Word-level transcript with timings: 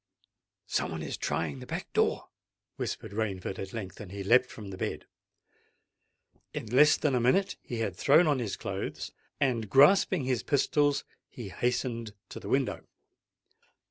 "Some 0.65 0.89
one 0.89 1.03
is 1.03 1.15
trying 1.15 1.59
the 1.59 1.67
back 1.67 1.93
door," 1.93 2.29
whispered 2.75 3.11
Rainford 3.11 3.59
at 3.59 3.71
length; 3.71 3.99
and 4.01 4.11
he 4.11 4.23
leapt 4.23 4.49
from 4.49 4.69
the 4.71 4.75
bed. 4.77 5.05
In 6.55 6.65
less 6.65 6.97
than 6.97 7.13
a 7.13 7.19
minute 7.19 7.55
he 7.61 7.81
had 7.81 7.95
thrown 7.97 8.25
on 8.25 8.39
his 8.39 8.57
clothes; 8.57 9.11
and 9.39 9.69
grasping 9.69 10.23
his 10.23 10.41
pistols, 10.41 11.03
he 11.29 11.49
hastened 11.49 12.13
to 12.29 12.39
the 12.39 12.49
window. 12.49 12.87